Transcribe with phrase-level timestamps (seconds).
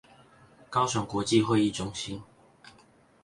[0.67, 2.23] 高雄國際會議中心